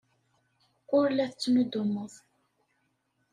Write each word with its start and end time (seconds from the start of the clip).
Ur 0.97 1.05
la 1.11 1.25
tettnuddumeḍ. 1.31 2.13